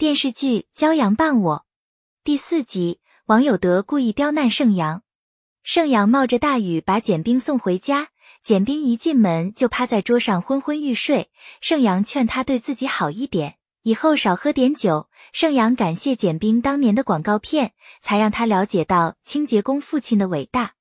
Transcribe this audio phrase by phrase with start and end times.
[0.00, 1.56] 电视剧《骄阳伴我》
[2.24, 5.02] 第四集，王有德故意刁难盛阳。
[5.62, 8.08] 盛阳冒着大雨把简冰送回家，
[8.42, 11.28] 简冰一进门就趴在桌上昏昏欲睡。
[11.60, 15.10] 盛阳劝他对自己好一点，以后少喝点酒。
[15.34, 20.76] 盛阳感谢简冰当年的广告片，才让他了解到清洁工父亲的伟大。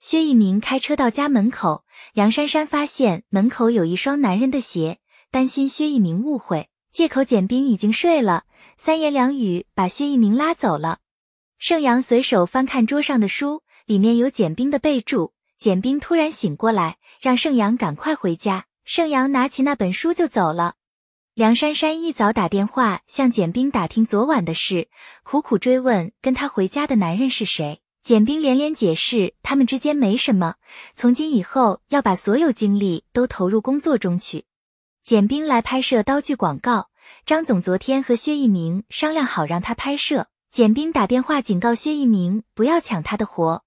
[0.00, 4.98] 薛一鸣开车到家门口，杨珊珊发现门口有一双男人的鞋，
[5.30, 6.68] 担心薛一鸣误会。
[6.96, 8.44] 借口简冰已经睡了，
[8.78, 11.00] 三言两语把薛一鸣拉走了。
[11.58, 15.34] 盛阳随手翻看桌上的书，里面有简冰的备注。
[15.58, 18.64] 简冰突然醒过来，让盛阳赶快回家。
[18.86, 20.76] 盛阳拿起那本书就走了。
[21.34, 24.88] 梁珊珊一早打电话向简冰打听昨晚的事，
[25.22, 27.82] 苦苦追问跟他回家的男人是谁。
[28.02, 30.54] 简冰连连解释他们之间没什么，
[30.94, 34.46] 从今以后要把所有精力都投入工作中去。
[35.02, 36.88] 简冰来拍摄刀具广告，
[37.24, 40.28] 张总昨天和薛一鸣商量好让他拍摄。
[40.50, 43.62] 简冰打电话警告薛一鸣不要抢他的活。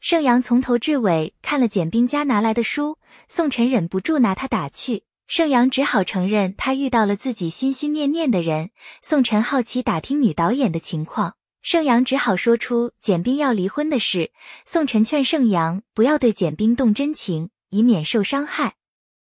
[0.00, 8.70] 盛阳从头至尾看了简冰家拿来的书，宋晨忍不住拿他打趣，盛阳只好承认他遇到了自己心心念念的人。
[9.00, 14.32] 宋晨好奇打听女导演的情况，盛阳只好说出简冰要离婚的事。
[14.66, 18.74] 宋晨劝盛阳不要对简冰动真情，以免受伤害。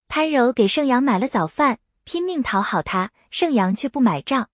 [0.10, 4.48] 潘柔给盛阳买了早饭，拼命讨好他，盛阳却不买账。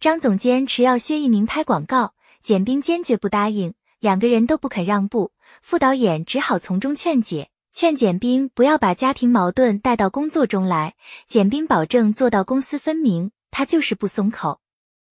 [0.00, 5.30] 张总监持要薛一鸣拍广告，简冰坚决不答应，两个人都不肯让步。
[5.62, 10.96] 副导演只好从中劝解，劝简冰不要把家庭矛盾带到工作中来。
[11.28, 14.58] 简冰保证做到公私分明，他就是不松口。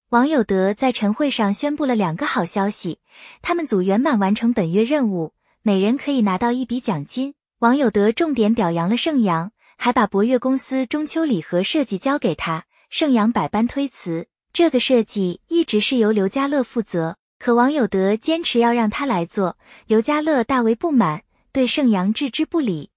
[0.09, 2.99] 王有德在晨会上宣布了两个好消息：
[3.43, 7.35] 他们组圆满完成本月任务，每人可以拿到一笔奖金。
[7.61, 9.53] 王有德重点表扬了盛阳。
[9.77, 14.29] 还把博越公司中秋礼盒设计交给他，盛阳百般推辞。
[14.53, 22.91] 这个设计一直是由刘家乐负责，可王有德坚持要让他来做，刘家乐大为不满，对盛阳置之不理。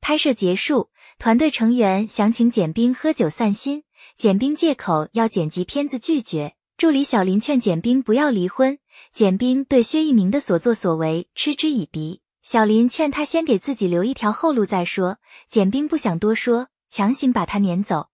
[0.00, 3.84] 拍摄结束，团队成员想请简冰喝酒散心，
[4.16, 6.54] 简冰借口要剪辑片子拒绝。
[6.76, 8.78] 助理小林劝简冰不要离婚，
[9.12, 12.20] 简冰对薛一鸣的所作所为嗤之以鼻。
[12.50, 15.18] 小林劝他先给自己留一条后路再说，
[15.50, 18.08] 简冰不想多说，强行把他撵走。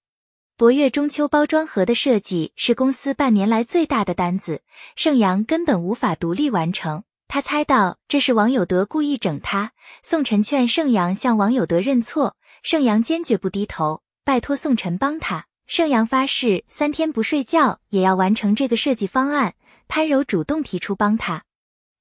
[0.57, 4.63] 博越中秋包装盒的设计是公司半年来最大的单子，
[4.97, 7.05] 盛阳根本无法独立完成。
[7.29, 9.71] 他猜到这是王有德故意整他。
[10.03, 12.35] 宋晨劝盛阳向王有德认错，
[12.65, 15.47] 盛阳坚决不低头，拜托宋晨帮他。
[15.69, 19.55] 盛阳发誓三天不睡觉也要完成这个设计方案。
[19.87, 21.45] 潘柔主动提出帮他，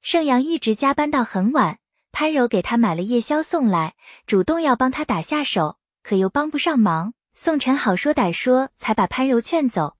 [0.02, 1.78] 盛阳一直加班到很晚。
[2.14, 3.96] 潘柔给他买了夜宵送来，
[4.28, 7.16] 主动要帮他打下手，可又帮不上忙。
[7.34, 9.96] 宋晨好说歹说，才把潘柔劝走。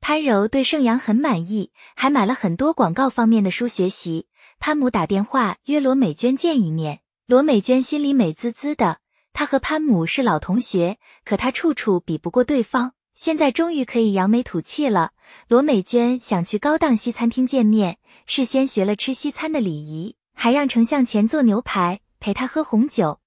[0.00, 4.28] 潘柔对盛阳很满意，还买了很多广告方面的书学习。
[4.60, 8.98] 潘母打电话约罗美娟见一面，罗美娟心里美滋滋的。
[9.32, 12.92] 她和潘母是老同学，可她处处比不过对方。
[13.16, 15.10] 现在终于可以扬眉吐气了。
[15.48, 20.14] 罗美娟想去高档西餐厅见面，事先学了吃西餐的礼仪。
[20.40, 23.18] 还让丞相前做牛排，陪他喝红酒。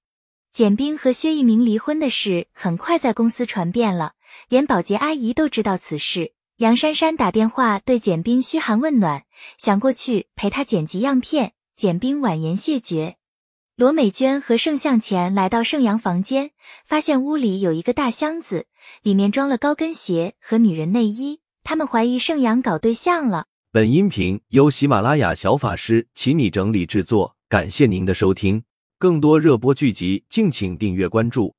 [0.53, 4.13] 简冰和薛一鸣离婚的事很快在公司传遍了，
[4.47, 6.31] 连保洁阿姨都知道此事。
[6.55, 9.25] 杨珊珊打电话对简冰嘘寒问暖，
[9.57, 13.17] 想过去陪她剪辑样片，简冰婉言谢绝。
[13.75, 16.51] 罗美娟和盛向前来到盛阳房间，
[16.85, 18.67] 发现屋里有一个大箱子，
[19.03, 21.41] 里面装了高跟鞋和女人内衣。
[21.63, 23.47] 他们怀疑盛阳搞对象了。
[23.73, 28.61] 本音频由喜马拉雅小法师齐米整理制作，感谢您的收听。
[28.99, 31.55] 更多热播剧集，敬请订阅关注。